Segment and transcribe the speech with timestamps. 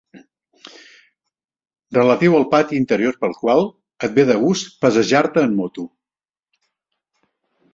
[1.97, 3.61] Relatiu al pati interior pel qual
[4.09, 5.85] et ve de gust passejar-te en moto.